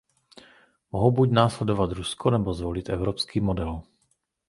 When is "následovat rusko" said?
1.31-2.29